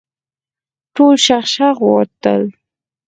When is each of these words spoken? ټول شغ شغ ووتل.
ټول 0.95 1.15
شغ 1.25 1.43
شغ 1.55 1.75
ووتل. 1.85 2.43